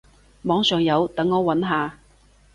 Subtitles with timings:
[0.41, 1.99] 網上有，等我揾下